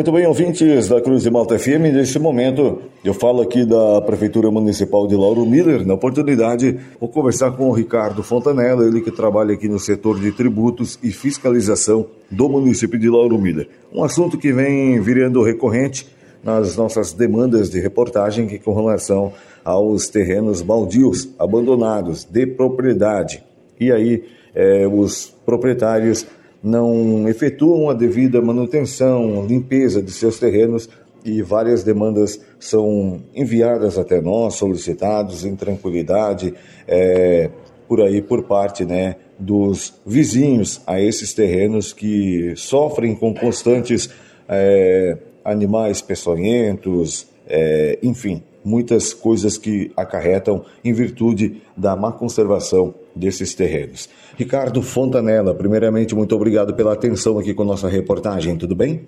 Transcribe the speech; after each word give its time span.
Muito 0.00 0.12
bem, 0.12 0.26
ouvintes 0.26 0.88
da 0.88 0.98
Cruz 0.98 1.24
de 1.24 1.30
Malta 1.30 1.58
FM, 1.58 1.92
neste 1.92 2.18
momento 2.18 2.80
eu 3.04 3.12
falo 3.12 3.42
aqui 3.42 3.66
da 3.66 4.00
Prefeitura 4.00 4.50
Municipal 4.50 5.06
de 5.06 5.14
Lauro 5.14 5.44
Miller. 5.44 5.86
Na 5.86 5.92
oportunidade, 5.92 6.80
vou 6.98 7.06
conversar 7.06 7.50
com 7.50 7.68
o 7.68 7.72
Ricardo 7.72 8.22
Fontanella, 8.22 8.86
ele 8.86 9.02
que 9.02 9.10
trabalha 9.10 9.52
aqui 9.52 9.68
no 9.68 9.78
setor 9.78 10.18
de 10.18 10.32
tributos 10.32 10.98
e 11.02 11.10
fiscalização 11.10 12.06
do 12.30 12.48
município 12.48 12.98
de 12.98 13.10
Lauro 13.10 13.38
Miller. 13.38 13.68
Um 13.92 14.02
assunto 14.02 14.38
que 14.38 14.54
vem 14.54 14.98
virando 15.02 15.42
recorrente 15.42 16.08
nas 16.42 16.78
nossas 16.78 17.12
demandas 17.12 17.68
de 17.68 17.78
reportagem 17.78 18.46
que 18.46 18.58
com 18.58 18.74
relação 18.74 19.34
aos 19.62 20.08
terrenos 20.08 20.62
baldios, 20.62 21.28
abandonados, 21.38 22.24
de 22.24 22.46
propriedade. 22.46 23.44
E 23.78 23.92
aí, 23.92 24.24
eh, 24.54 24.88
os 24.88 25.26
proprietários 25.44 26.26
não 26.62 27.28
efetuam 27.28 27.88
a 27.88 27.94
devida 27.94 28.40
manutenção, 28.40 29.46
limpeza 29.46 30.02
de 30.02 30.10
seus 30.10 30.38
terrenos 30.38 30.88
e 31.24 31.42
várias 31.42 31.82
demandas 31.82 32.40
são 32.58 33.20
enviadas 33.34 33.98
até 33.98 34.20
nós, 34.20 34.54
solicitados 34.54 35.44
em 35.44 35.54
tranquilidade, 35.54 36.54
é, 36.86 37.50
por 37.88 38.00
aí 38.00 38.22
por 38.22 38.44
parte 38.44 38.84
né, 38.84 39.16
dos 39.38 39.94
vizinhos 40.06 40.80
a 40.86 41.00
esses 41.00 41.34
terrenos 41.34 41.92
que 41.92 42.54
sofrem 42.56 43.14
com 43.14 43.34
constantes 43.34 44.10
é, 44.48 45.16
animais 45.44 46.00
peçonhentos, 46.00 47.26
é, 47.48 47.98
enfim, 48.02 48.42
muitas 48.64 49.12
coisas 49.12 49.56
que 49.56 49.90
acarretam 49.96 50.64
em 50.84 50.92
virtude 50.92 51.62
da 51.76 51.96
má 51.96 52.12
conservação 52.12 52.94
desses 53.14 53.54
terrenos. 53.54 54.08
Ricardo 54.36 54.82
Fontanella, 54.82 55.54
primeiramente, 55.54 56.14
muito 56.14 56.34
obrigado 56.34 56.74
pela 56.74 56.92
atenção 56.92 57.38
aqui 57.38 57.54
com 57.54 57.64
nossa 57.64 57.88
reportagem, 57.88 58.56
tudo 58.56 58.74
bem? 58.74 59.02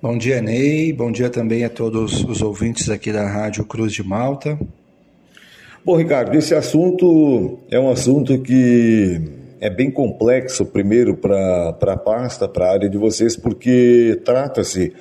Bom 0.00 0.18
dia, 0.18 0.42
Ney. 0.42 0.92
Bom 0.92 1.10
dia 1.10 1.30
também 1.30 1.64
a 1.64 1.70
todos 1.70 2.22
os 2.24 2.42
ouvintes 2.42 2.90
aqui 2.90 3.10
da 3.10 3.26
Rádio 3.26 3.64
Cruz 3.64 3.92
de 3.92 4.02
Malta. 4.02 4.58
Bom, 5.84 5.96
Ricardo, 5.96 6.36
esse 6.36 6.54
assunto 6.54 7.60
é 7.70 7.78
um 7.78 7.90
assunto 7.90 8.38
que 8.40 9.20
é 9.60 9.70
bem 9.70 9.90
complexo, 9.90 10.66
primeiro, 10.66 11.16
para 11.16 11.70
a 11.80 11.96
pasta, 11.96 12.46
para 12.46 12.66
a 12.66 12.72
área 12.72 12.88
de 12.88 12.98
vocês, 12.98 13.36
porque 13.36 14.20
trata-se 14.24 14.92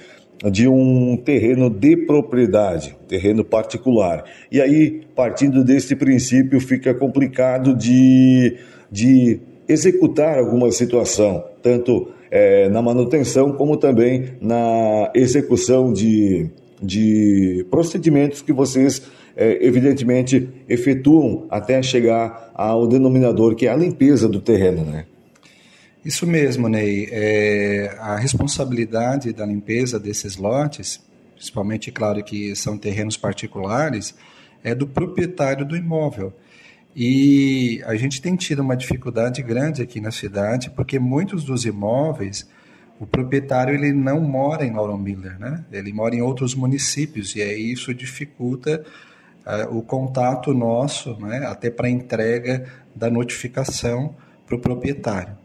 de 0.52 0.68
um 0.68 1.18
terreno 1.18 1.70
de 1.70 1.98
propriedade, 1.98 2.96
terreno 3.08 3.44
particular. 3.44 4.26
E 4.52 4.62
aí, 4.62 5.02
partindo 5.16 5.64
desse 5.64 5.96
princípio, 5.96 6.60
fica 6.60 6.94
complicado 6.94 7.76
de, 7.76 8.58
de 8.92 9.40
executar 9.68 10.38
alguma 10.38 10.72
situação, 10.72 11.44
tanto 11.62 12.10
é, 12.30 12.70
na 12.70 12.82
manutenção 12.82 13.54
como 13.54 13.78
também 13.78 14.34
na 14.42 15.12
execução 15.16 15.92
de, 15.92 16.50
de 16.82 17.66
procedimentos 17.70 18.42
que 18.42 18.54
vocês, 18.54 19.02
é, 19.36 19.66
evidentemente, 19.66 20.48
efetuam 20.70 21.46
até 21.50 21.82
chegar 21.82 22.52
ao 22.54 22.88
denominador 22.88 23.56
que 23.56 23.68
é 23.68 23.72
a 23.72 23.76
limpeza 23.76 24.28
do 24.28 24.40
terreno, 24.40 24.84
né? 24.84 25.06
Isso 26.06 26.28
mesmo, 26.28 26.70
Ney. 26.70 27.10
É, 27.12 27.98
a 28.00 28.16
responsabilidade 28.16 29.34
da 29.34 29.44
limpeza 29.44 30.00
desses 30.00 30.38
lotes, 30.38 31.04
principalmente, 31.34 31.92
claro 31.92 32.24
que 32.24 32.56
são 32.56 32.78
terrenos 32.78 33.18
particulares, 33.18 34.14
é 34.64 34.76
do 34.76 34.86
proprietário 34.86 35.66
do 35.66 35.76
imóvel. 35.76 36.32
E 36.96 37.82
a 37.88 37.96
gente 37.96 38.22
tem 38.22 38.36
tido 38.36 38.60
uma 38.60 38.78
dificuldade 38.78 39.42
grande 39.42 39.82
aqui 39.82 40.00
na 40.00 40.12
cidade, 40.12 40.70
porque 40.70 41.00
muitos 41.00 41.44
dos 41.44 41.66
imóveis, 41.66 42.48
o 43.00 43.08
proprietário 43.08 43.74
ele 43.74 43.92
não 43.92 44.22
mora 44.22 44.64
em 44.64 44.74
Laurel 44.74 45.00
Miller, 45.00 45.40
né? 45.40 45.66
Ele 45.72 45.92
mora 45.92 46.16
em 46.16 46.22
outros 46.22 46.54
municípios 46.54 47.36
e 47.36 47.42
aí 47.42 47.72
isso 47.72 47.92
dificulta 47.96 48.86
uh, 49.44 49.76
o 49.76 49.82
contato 49.82 50.54
nosso, 50.54 51.20
né? 51.20 51.48
Até 51.48 51.72
para 51.72 51.90
entrega 51.90 52.64
da 52.96 53.10
notificação 53.10 54.16
para 54.46 54.56
o 54.56 54.60
proprietário. 54.60 55.45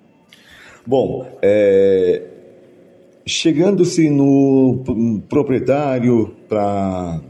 Bom, 0.90 1.24
é, 1.40 2.20
chegando-se 3.24 4.10
no 4.10 4.82
proprietário 5.28 6.34
para 6.48 7.20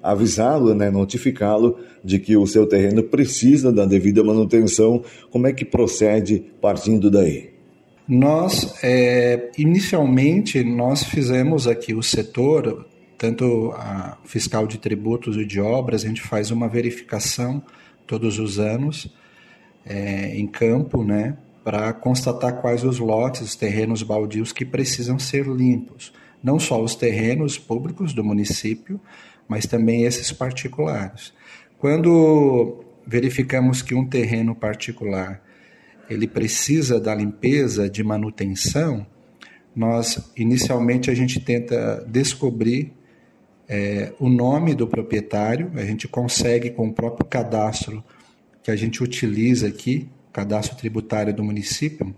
avisá-lo, 0.00 0.76
né, 0.76 0.92
notificá-lo 0.92 1.76
de 2.04 2.20
que 2.20 2.36
o 2.36 2.46
seu 2.46 2.68
terreno 2.68 3.02
precisa 3.02 3.72
da 3.72 3.84
devida 3.84 4.22
manutenção, 4.22 5.02
como 5.28 5.48
é 5.48 5.52
que 5.52 5.64
procede 5.64 6.38
partindo 6.60 7.10
daí? 7.10 7.50
Nós, 8.06 8.76
é, 8.80 9.50
inicialmente, 9.58 10.62
nós 10.62 11.02
fizemos 11.02 11.66
aqui 11.66 11.92
o 11.92 12.04
setor, 12.04 12.86
tanto 13.18 13.72
a 13.74 14.18
fiscal 14.22 14.68
de 14.68 14.78
tributos 14.78 15.36
e 15.36 15.44
de 15.44 15.60
obras, 15.60 16.04
a 16.04 16.06
gente 16.06 16.22
faz 16.22 16.52
uma 16.52 16.68
verificação 16.68 17.60
todos 18.06 18.38
os 18.38 18.60
anos 18.60 19.12
é, 19.84 20.36
em 20.36 20.46
campo, 20.46 21.02
né, 21.02 21.36
para 21.62 21.92
constatar 21.92 22.60
quais 22.60 22.84
os 22.84 22.98
lotes, 22.98 23.42
os 23.42 23.56
terrenos 23.56 24.02
baldios 24.02 24.52
que 24.52 24.64
precisam 24.64 25.18
ser 25.18 25.46
limpos. 25.46 26.12
Não 26.42 26.58
só 26.58 26.82
os 26.82 26.94
terrenos 26.94 27.58
públicos 27.58 28.12
do 28.12 28.24
município, 28.24 29.00
mas 29.46 29.66
também 29.66 30.04
esses 30.04 30.32
particulares. 30.32 31.32
Quando 31.78 32.84
verificamos 33.06 33.82
que 33.82 33.94
um 33.94 34.06
terreno 34.06 34.54
particular 34.54 35.42
ele 36.08 36.26
precisa 36.26 36.98
da 36.98 37.14
limpeza, 37.14 37.88
de 37.88 38.02
manutenção, 38.02 39.06
nós 39.74 40.32
inicialmente 40.36 41.10
a 41.10 41.14
gente 41.14 41.38
tenta 41.38 42.04
descobrir 42.08 42.92
é, 43.68 44.12
o 44.18 44.28
nome 44.28 44.74
do 44.74 44.88
proprietário, 44.88 45.70
a 45.76 45.84
gente 45.84 46.08
consegue 46.08 46.70
com 46.70 46.88
o 46.88 46.92
próprio 46.92 47.24
cadastro 47.24 48.02
que 48.62 48.70
a 48.70 48.76
gente 48.76 49.02
utiliza 49.02 49.68
aqui 49.68 50.08
cadastro 50.32 50.76
tributário 50.76 51.34
do 51.34 51.42
município, 51.42 52.14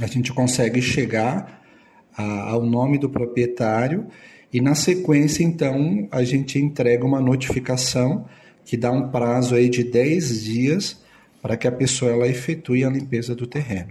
a 0.00 0.06
gente 0.06 0.32
consegue 0.32 0.80
chegar 0.80 1.62
a, 2.16 2.50
ao 2.50 2.64
nome 2.64 2.98
do 2.98 3.08
proprietário 3.08 4.06
e, 4.52 4.60
na 4.60 4.74
sequência, 4.74 5.42
então, 5.42 6.06
a 6.10 6.22
gente 6.22 6.58
entrega 6.58 7.04
uma 7.04 7.20
notificação 7.20 8.26
que 8.64 8.76
dá 8.76 8.90
um 8.90 9.08
prazo 9.08 9.54
aí 9.54 9.68
de 9.68 9.82
10 9.82 10.44
dias 10.44 11.00
para 11.40 11.56
que 11.56 11.66
a 11.66 11.72
pessoa 11.72 12.12
ela 12.12 12.28
efetue 12.28 12.84
a 12.84 12.90
limpeza 12.90 13.34
do 13.34 13.46
terreno. 13.46 13.88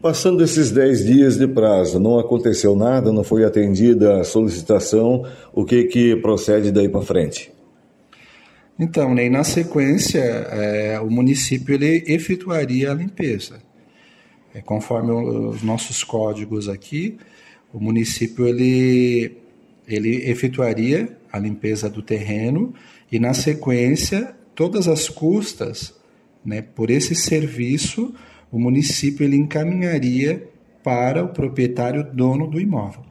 Passando 0.00 0.42
esses 0.42 0.72
10 0.72 1.04
dias 1.04 1.38
de 1.38 1.46
prazo, 1.46 2.00
não 2.00 2.18
aconteceu 2.18 2.74
nada, 2.74 3.12
não 3.12 3.22
foi 3.22 3.44
atendida 3.44 4.20
a 4.20 4.24
solicitação, 4.24 5.24
o 5.52 5.64
que 5.64 5.84
que 5.84 6.16
procede 6.16 6.72
daí 6.72 6.88
para 6.88 7.02
frente? 7.02 7.52
Então, 8.82 9.14
né, 9.14 9.28
na 9.28 9.44
sequência, 9.44 10.18
é, 10.18 10.98
o 10.98 11.08
município 11.08 11.72
ele 11.72 12.02
efetuaria 12.04 12.90
a 12.90 12.94
limpeza. 12.94 13.60
É, 14.52 14.60
conforme 14.60 15.12
os 15.12 15.62
nossos 15.62 16.02
códigos 16.02 16.68
aqui, 16.68 17.16
o 17.72 17.78
município 17.78 18.44
ele, 18.44 19.38
ele 19.86 20.28
efetuaria 20.28 21.16
a 21.32 21.38
limpeza 21.38 21.88
do 21.88 22.02
terreno 22.02 22.74
e, 23.10 23.20
na 23.20 23.32
sequência, 23.34 24.34
todas 24.52 24.88
as 24.88 25.08
custas 25.08 25.94
né, 26.44 26.60
por 26.60 26.90
esse 26.90 27.14
serviço, 27.14 28.12
o 28.50 28.58
município 28.58 29.22
ele 29.22 29.36
encaminharia 29.36 30.50
para 30.82 31.22
o 31.22 31.28
proprietário 31.28 32.02
dono 32.02 32.48
do 32.48 32.60
imóvel. 32.60 33.04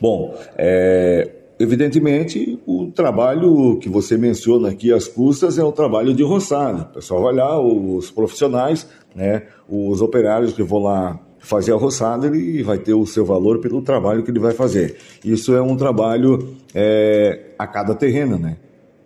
Bom, 0.00 0.36
é, 0.58 1.30
Evidentemente, 1.60 2.58
trabalho 2.90 3.78
que 3.78 3.88
você 3.88 4.16
menciona 4.16 4.68
aqui, 4.68 4.92
as 4.92 5.08
custas, 5.08 5.58
é 5.58 5.64
o 5.64 5.72
trabalho 5.72 6.14
de 6.14 6.22
roçada. 6.22 6.82
O 6.82 6.94
pessoal 6.94 7.22
vai 7.22 7.34
lá, 7.34 7.60
os 7.60 8.10
profissionais, 8.10 8.86
né, 9.14 9.44
os 9.68 10.00
operários 10.00 10.52
que 10.52 10.62
vão 10.62 10.82
lá 10.82 11.18
fazer 11.38 11.72
a 11.72 11.76
roçada, 11.76 12.26
ele 12.26 12.62
vai 12.62 12.78
ter 12.78 12.94
o 12.94 13.06
seu 13.06 13.24
valor 13.24 13.60
pelo 13.60 13.82
trabalho 13.82 14.22
que 14.22 14.30
ele 14.30 14.38
vai 14.38 14.52
fazer. 14.52 14.96
Isso 15.24 15.54
é 15.54 15.62
um 15.62 15.76
trabalho 15.76 16.54
é, 16.74 17.54
a 17.58 17.66
cada 17.66 17.94
terreno, 17.94 18.38
né? 18.38 18.58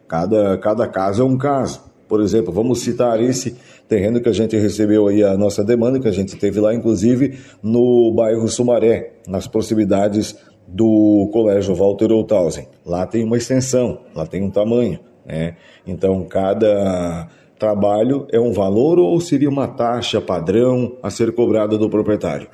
Cada, 0.09 0.59
cada 0.59 0.87
caso 0.89 1.23
é 1.23 1.25
um 1.25 1.39
caso. 1.39 1.81
Por 2.09 2.21
exemplo, 2.21 2.53
vamos 2.53 2.81
citar 2.81 3.21
esse 3.23 3.57
terreno 3.89 4.21
que 4.21 4.29
a 4.29 4.33
gente 4.33 4.57
recebeu 4.57 5.07
aí 5.09 5.23
a 5.23 5.37
nossa 5.37 5.65
demanda, 5.65 5.99
que 6.01 6.09
a 6.09 6.13
gente 6.13 6.37
teve 6.37 6.61
lá, 6.61 6.75
inclusive, 6.75 7.39
no 7.63 8.13
bairro 8.15 8.47
Sumaré, 8.49 9.15
nas 9.27 9.47
proximidades 9.47 10.37
do 10.67 11.29
Colégio 11.33 11.75
Walter 11.75 12.11
Olthausen. 12.13 12.69
Lá 12.85 13.07
tem 13.07 13.25
uma 13.25 13.37
extensão, 13.37 14.01
lá 14.15 14.27
tem 14.27 14.43
um 14.43 14.51
tamanho. 14.51 15.01
Né? 15.25 15.57
Então, 15.87 16.25
cada 16.25 17.29
trabalho 17.59 18.27
é 18.33 18.39
um 18.39 18.53
valor 18.53 18.99
ou 18.99 19.21
seria 19.21 19.49
uma 19.49 19.69
taxa 19.69 20.21
padrão 20.21 20.97
a 21.03 21.11
ser 21.11 21.33
cobrada 21.33 21.79
do 21.79 21.89
proprietário? 21.89 22.49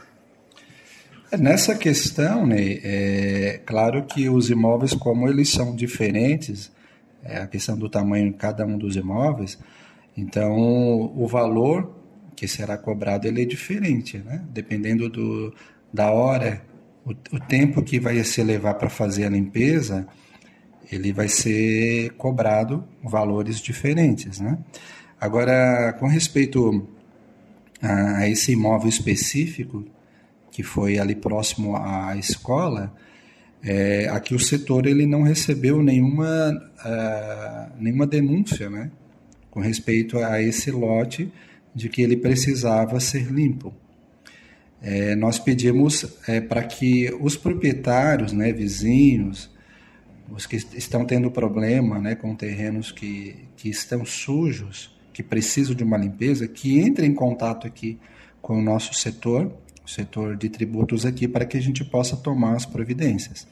Nessa 1.38 1.76
questão, 1.76 2.44
né, 2.44 2.78
é 2.82 3.60
claro 3.64 4.02
que 4.02 4.28
os 4.28 4.50
imóveis, 4.50 4.94
como 4.94 5.28
eles 5.28 5.48
são 5.50 5.74
diferentes, 5.74 6.72
é 7.22 7.38
a 7.38 7.46
questão 7.46 7.78
do 7.78 7.88
tamanho 7.88 8.32
de 8.32 8.36
cada 8.36 8.66
um 8.66 8.76
dos 8.76 8.96
imóveis, 8.96 9.58
então 10.16 11.12
o 11.16 11.26
valor 11.28 11.94
que 12.34 12.48
será 12.48 12.76
cobrado 12.76 13.28
ele 13.28 13.42
é 13.42 13.44
diferente, 13.44 14.18
né? 14.18 14.42
dependendo 14.50 15.08
do, 15.08 15.54
da 15.92 16.10
hora 16.10 16.62
o, 17.10 17.36
o 17.36 17.40
tempo 17.40 17.82
que 17.82 17.98
vai 17.98 18.22
se 18.24 18.42
levar 18.42 18.74
para 18.74 18.88
fazer 18.88 19.24
a 19.24 19.30
limpeza, 19.30 20.06
ele 20.90 21.12
vai 21.12 21.28
ser 21.28 22.10
cobrado 22.12 22.84
valores 23.02 23.60
diferentes, 23.60 24.40
né? 24.40 24.58
Agora, 25.20 25.92
com 25.98 26.06
respeito 26.06 26.88
a, 27.82 28.28
esse 28.28 28.52
imóvel 28.52 28.88
específico, 28.88 29.84
que 30.50 30.62
foi 30.62 30.98
ali 30.98 31.14
próximo 31.14 31.76
à 31.76 32.16
escola, 32.16 32.92
é, 33.62 34.08
aqui 34.08 34.34
o 34.34 34.38
setor 34.38 34.86
ele 34.86 35.06
não 35.06 35.22
recebeu 35.22 35.82
nenhuma, 35.82 36.50
uh, 36.84 37.72
nenhuma 37.78 38.06
denúncia 38.06 38.70
né, 38.70 38.90
com 39.50 39.60
respeito 39.60 40.18
a 40.18 40.40
esse 40.40 40.70
lote 40.70 41.30
de 41.74 41.88
que 41.90 42.00
ele 42.00 42.16
precisava 42.16 42.98
ser 42.98 43.30
limpo. 43.30 43.72
É, 44.82 45.14
nós 45.14 45.38
pedimos 45.38 46.06
é, 46.26 46.40
para 46.40 46.62
que 46.62 47.14
os 47.20 47.36
proprietários, 47.36 48.32
né, 48.32 48.52
vizinhos, 48.52 49.50
os 50.30 50.46
que 50.46 50.56
estão 50.56 51.04
tendo 51.04 51.30
problema 51.30 51.98
né, 51.98 52.14
com 52.14 52.34
terrenos 52.34 52.90
que, 52.90 53.36
que 53.56 53.68
estão 53.68 54.04
sujos, 54.04 54.96
que 55.12 55.22
precisam 55.22 55.74
de 55.74 55.84
uma 55.84 55.98
limpeza, 55.98 56.46
que 56.46 56.80
entrem 56.80 57.10
em 57.10 57.14
contato 57.14 57.66
aqui 57.66 57.98
com 58.40 58.58
o 58.58 58.62
nosso 58.62 58.94
setor 58.94 59.52
setor 59.90 60.36
de 60.36 60.48
tributos 60.48 61.04
aqui 61.04 61.26
para 61.26 61.44
que 61.44 61.56
a 61.56 61.60
gente 61.60 61.84
possa 61.84 62.16
tomar 62.16 62.54
as 62.54 62.64
providências. 62.64 63.46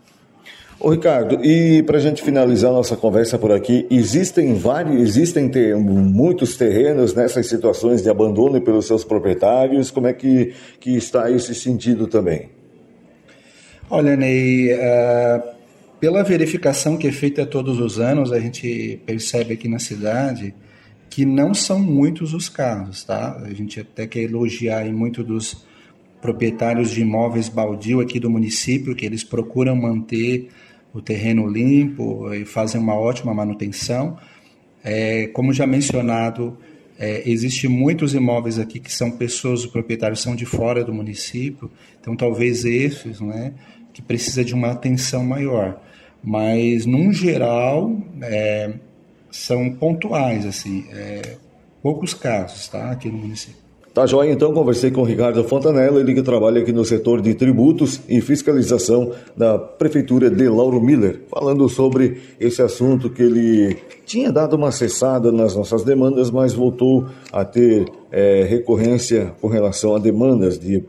Ô 0.80 0.90
Ricardo, 0.90 1.38
e 1.44 1.84
para 1.84 1.98
a 1.98 2.00
gente 2.00 2.20
finalizar 2.20 2.72
nossa 2.72 2.96
conversa 2.96 3.38
por 3.38 3.52
aqui, 3.52 3.86
existem 3.88 4.54
vários, 4.54 5.00
existem 5.00 5.48
ter, 5.48 5.76
muitos 5.76 6.56
terrenos 6.56 7.14
nessas 7.14 7.46
situações 7.46 8.02
de 8.02 8.10
abandono 8.10 8.60
pelos 8.60 8.88
seus 8.88 9.04
proprietários. 9.04 9.88
Como 9.88 10.08
é 10.08 10.12
que, 10.12 10.52
que 10.80 10.96
está 10.96 11.30
esse 11.30 11.54
sentido 11.54 12.08
também? 12.08 12.48
Olha, 13.88 14.16
Ney, 14.16 14.72
uh, 14.72 15.54
pela 16.04 16.22
verificação 16.22 16.98
que 16.98 17.06
é 17.06 17.10
feita 17.10 17.46
todos 17.46 17.80
os 17.80 17.98
anos, 17.98 18.30
a 18.30 18.38
gente 18.38 19.00
percebe 19.06 19.54
aqui 19.54 19.66
na 19.66 19.78
cidade 19.78 20.54
que 21.08 21.24
não 21.24 21.54
são 21.54 21.80
muitos 21.80 22.34
os 22.34 22.46
casos, 22.46 23.04
tá? 23.04 23.40
A 23.42 23.54
gente 23.54 23.80
até 23.80 24.06
quer 24.06 24.20
elogiar 24.20 24.86
em 24.86 24.92
muito 24.92 25.24
dos 25.24 25.64
proprietários 26.20 26.90
de 26.90 27.00
imóveis 27.00 27.48
baldio 27.48 28.00
aqui 28.00 28.20
do 28.20 28.28
município, 28.28 28.94
que 28.94 29.06
eles 29.06 29.24
procuram 29.24 29.74
manter 29.74 30.50
o 30.92 31.00
terreno 31.00 31.48
limpo 31.48 32.30
e 32.34 32.44
fazem 32.44 32.78
uma 32.78 32.94
ótima 32.94 33.32
manutenção. 33.32 34.18
É, 34.84 35.28
como 35.28 35.54
já 35.54 35.66
mencionado, 35.66 36.58
é, 36.98 37.22
existe 37.24 37.66
muitos 37.66 38.12
imóveis 38.12 38.58
aqui 38.58 38.78
que 38.78 38.92
são 38.92 39.10
pessoas, 39.10 39.60
os 39.60 39.66
proprietários 39.68 40.20
são 40.20 40.36
de 40.36 40.44
fora 40.44 40.84
do 40.84 40.92
município, 40.92 41.70
então 41.98 42.14
talvez 42.14 42.66
esses, 42.66 43.22
né, 43.22 43.54
que 43.94 44.02
precisa 44.02 44.44
de 44.44 44.52
uma 44.52 44.72
atenção 44.72 45.24
maior. 45.24 45.80
Mas, 46.24 46.86
num 46.86 47.12
geral, 47.12 47.94
é, 48.22 48.72
são 49.30 49.70
pontuais, 49.72 50.46
assim, 50.46 50.86
é, 50.90 51.36
poucos 51.82 52.14
casos, 52.14 52.66
tá, 52.68 52.90
aqui 52.90 53.10
no 53.10 53.18
município. 53.18 53.64
Tá 53.94 54.06
joia, 54.06 54.32
então 54.32 54.52
conversei 54.52 54.90
com 54.90 55.02
o 55.02 55.04
Ricardo 55.04 55.44
Fontanella, 55.44 56.00
ele 56.00 56.14
que 56.14 56.22
trabalha 56.22 56.60
aqui 56.60 56.72
no 56.72 56.84
setor 56.84 57.22
de 57.22 57.32
tributos 57.32 58.00
e 58.08 58.20
fiscalização 58.20 59.12
da 59.36 59.56
Prefeitura 59.56 60.28
de 60.28 60.48
Lauro 60.48 60.80
Miller, 60.80 61.20
falando 61.28 61.68
sobre 61.68 62.20
esse 62.40 62.60
assunto 62.60 63.08
que 63.08 63.22
ele 63.22 63.76
tinha 64.04 64.32
dado 64.32 64.56
uma 64.56 64.72
cessada 64.72 65.30
nas 65.30 65.54
nossas 65.54 65.84
demandas, 65.84 66.28
mas 66.28 66.52
voltou 66.52 67.06
a 67.32 67.44
ter 67.44 67.86
é, 68.10 68.42
recorrência 68.42 69.32
com 69.40 69.46
relação 69.46 69.94
a 69.94 70.00
demandas 70.00 70.58
de 70.58 70.82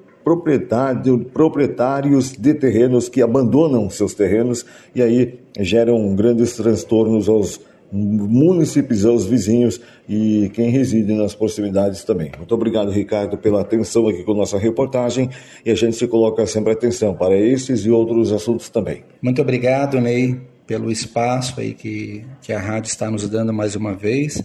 proprietários 1.33 2.31
de 2.31 2.54
terrenos 2.56 3.07
que 3.07 3.22
abandonam 3.22 3.89
seus 3.89 4.16
terrenos 4.16 4.66
e 4.94 5.01
aí 5.01 5.39
geram 5.60 6.16
grandes 6.16 6.56
transtornos 6.56 7.30
aos 7.30 7.62
municípios, 7.92 9.06
aos 9.06 9.25
vizinhos 9.25 9.80
e 10.10 10.50
quem 10.54 10.69
reside 10.69 11.13
nas 11.13 11.36
proximidades 11.36 12.04
também. 12.04 12.31
Muito 12.38 12.54
obrigado, 12.54 12.89
Ricardo, 12.92 13.38
pela 13.38 13.62
atenção 13.62 14.07
aqui 14.07 14.24
com 14.24 14.33
nossa 14.33 14.57
reportagem 14.57 15.30
e 15.66 15.72
a 15.72 15.75
gente 15.75 15.95
se 15.95 16.07
coloca 16.07 16.45
sempre 16.45 16.74
atenção 16.74 17.13
para 17.13 17.38
esses 17.38 17.86
e 17.86 17.92
outros 17.92 18.33
assuntos 18.33 18.69
também. 18.69 19.03
Muito 19.22 19.41
obrigado, 19.41 20.01
Ney, 20.01 20.41
pelo 20.65 20.91
espaço 20.91 21.60
aí 21.60 21.74
que, 21.74 22.25
que 22.41 22.51
a 22.51 22.60
rádio 22.60 22.89
está 22.89 23.10
nos 23.10 23.29
dando 23.29 23.53
mais 23.53 23.75
uma 23.75 23.94
vez 23.94 24.44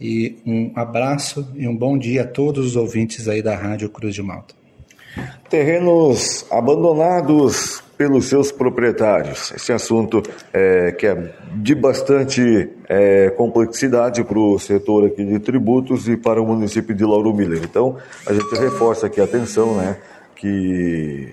e 0.00 0.36
um 0.46 0.70
abraço 0.74 1.46
e 1.56 1.66
um 1.66 1.76
bom 1.76 1.98
dia 1.98 2.22
a 2.22 2.26
todos 2.26 2.66
os 2.66 2.76
ouvintes 2.76 3.28
aí 3.28 3.42
da 3.42 3.56
Rádio 3.56 3.88
Cruz 3.88 4.14
de 4.14 4.22
Malta. 4.22 4.54
Terrenos 5.48 6.44
abandonados 6.50 7.82
pelos 7.96 8.26
seus 8.26 8.52
proprietários. 8.52 9.52
Esse 9.52 9.72
assunto 9.72 10.22
é, 10.52 10.92
que 10.92 11.06
é 11.06 11.32
de 11.54 11.74
bastante 11.74 12.68
é, 12.88 13.30
complexidade 13.30 14.22
para 14.22 14.38
o 14.38 14.58
setor 14.58 15.06
aqui 15.06 15.24
de 15.24 15.38
tributos 15.38 16.08
e 16.08 16.16
para 16.16 16.40
o 16.40 16.46
município 16.46 16.94
de 16.94 17.04
Lauro 17.04 17.32
Miller. 17.32 17.62
Então, 17.64 17.96
a 18.26 18.32
gente 18.32 18.54
reforça 18.54 19.06
aqui 19.06 19.20
a 19.20 19.24
atenção, 19.24 19.76
né, 19.76 19.96
que 20.34 21.32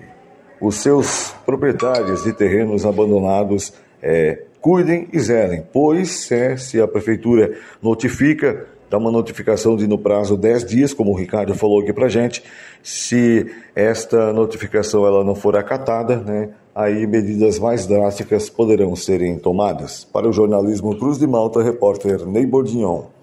os 0.60 0.76
seus 0.76 1.34
proprietários 1.44 2.24
de 2.24 2.32
terrenos 2.32 2.86
abandonados 2.86 3.74
é, 4.02 4.44
cuidem 4.60 5.08
e 5.12 5.20
zelem, 5.20 5.62
pois 5.72 6.30
é, 6.32 6.56
se 6.56 6.80
a 6.80 6.88
prefeitura 6.88 7.52
notifica 7.82 8.66
dá 8.94 8.98
uma 8.98 9.10
notificação 9.10 9.76
de 9.76 9.88
no 9.88 9.98
prazo 9.98 10.36
10 10.36 10.64
dias, 10.66 10.94
como 10.94 11.10
o 11.10 11.16
Ricardo 11.16 11.52
falou 11.52 11.80
aqui 11.80 11.92
para 11.92 12.08
gente. 12.08 12.44
Se 12.80 13.50
esta 13.74 14.32
notificação 14.32 15.04
ela 15.04 15.24
não 15.24 15.34
for 15.34 15.56
acatada, 15.56 16.16
né, 16.16 16.50
aí 16.72 17.04
medidas 17.04 17.58
mais 17.58 17.88
drásticas 17.88 18.48
poderão 18.48 18.94
serem 18.94 19.36
tomadas. 19.36 20.04
Para 20.04 20.28
o 20.28 20.32
jornalismo 20.32 20.96
Cruz 20.96 21.18
de 21.18 21.26
Malta, 21.26 21.60
repórter 21.60 22.24
Ney 22.24 22.46
Bordignon. 22.46 23.14